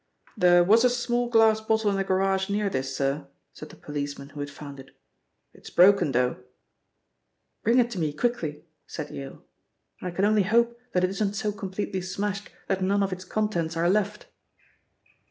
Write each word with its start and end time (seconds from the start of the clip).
"There 0.35 0.63
was 0.63 0.83
a 0.83 0.89
small 0.89 1.29
glass 1.29 1.61
bottle 1.61 1.91
in 1.91 1.95
the 1.95 2.03
garage 2.03 2.49
near 2.49 2.71
this, 2.71 2.97
sir," 2.97 3.27
said 3.53 3.69
the 3.69 3.75
policeman 3.75 4.29
who 4.29 4.39
had 4.39 4.49
found 4.49 4.79
it, 4.79 4.97
"it 5.53 5.61
is 5.65 5.69
broken, 5.69 6.11
though." 6.11 6.37
"Bring 7.63 7.77
it 7.77 7.91
to 7.91 7.99
me 7.99 8.11
quickly," 8.11 8.65
said 8.87 9.11
Yale. 9.11 9.45
"And 9.99 10.07
I 10.07 10.15
can 10.15 10.25
only 10.25 10.41
hope 10.41 10.75
that 10.93 11.03
it 11.03 11.11
isn't 11.11 11.33
so 11.35 11.51
completely 11.51 12.01
smashed 12.01 12.49
that 12.67 12.81
none 12.81 13.03
of 13.03 13.13
its 13.13 13.25
contents 13.25 13.77
are 13.77 13.91
left." 13.91 14.25